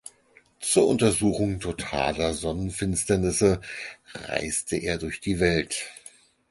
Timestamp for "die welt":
5.19-5.91